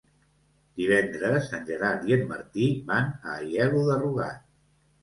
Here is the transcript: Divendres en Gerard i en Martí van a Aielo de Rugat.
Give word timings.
Divendres 0.81 1.51
en 1.59 1.69
Gerard 1.69 2.09
i 2.09 2.17
en 2.17 2.27
Martí 2.35 2.71
van 2.91 3.13
a 3.15 3.39
Aielo 3.39 3.89
de 3.93 4.01
Rugat. 4.05 4.47